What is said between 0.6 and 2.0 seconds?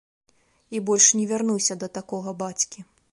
І больш не вярнуся да